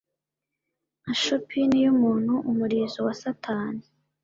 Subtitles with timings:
[1.01, 3.83] Nka choppin yumuntu 'umurizo wa satani,